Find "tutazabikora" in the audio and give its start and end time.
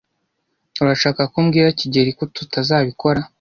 2.35-3.19